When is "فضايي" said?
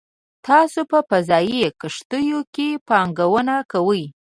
1.09-1.59